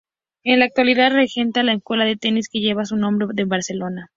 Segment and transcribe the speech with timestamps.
[0.43, 4.09] En la actualidad regenta la escuela de tenis que lleva su nombre, en Barcelona.